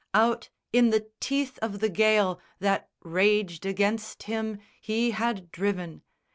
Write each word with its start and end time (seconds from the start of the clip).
Out 0.15 0.49
in 0.73 0.89
the 0.89 1.11
teeth 1.19 1.59
of 1.61 1.79
the 1.79 1.87
gale 1.87 2.39
That 2.57 2.89
raged 3.03 3.67
against 3.67 4.23
him 4.23 4.57
he 4.79 5.11
had 5.11 5.51
driven. 5.51 6.01